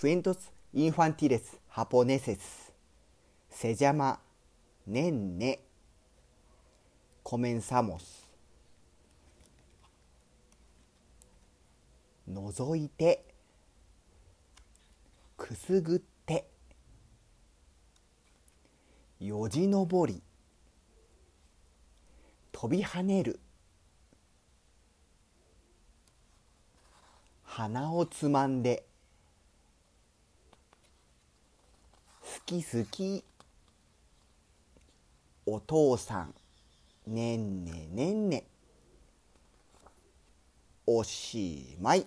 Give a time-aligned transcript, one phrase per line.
[0.00, 2.72] クエントス・インファンティレス・ハポネセス
[3.50, 4.20] セジャマ・
[4.86, 5.58] ネンネ
[7.24, 8.30] コメンサモス
[12.30, 13.24] 覗いて
[15.36, 16.46] くすぐって
[19.18, 20.22] よじ登り
[22.52, 23.40] 飛び跳ねる
[27.42, 28.84] 鼻をつまんで
[32.28, 33.22] 好き好き。
[35.44, 36.34] お父さん。
[37.06, 38.44] ねんねねんね
[40.86, 42.06] おしまい。